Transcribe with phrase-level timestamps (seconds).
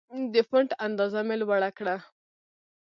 [0.33, 1.95] د فونټ اندازه مې لوړه کړه.